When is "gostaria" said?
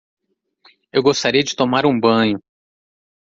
1.03-1.43